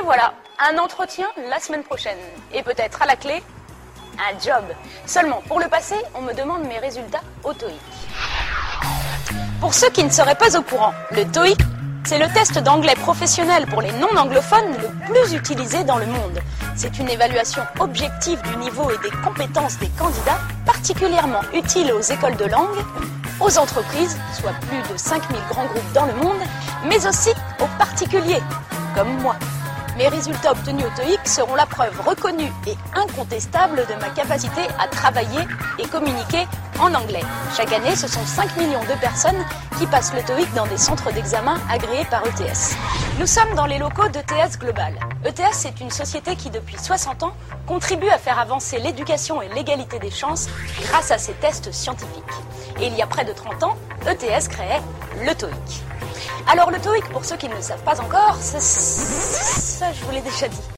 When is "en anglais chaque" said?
36.78-37.70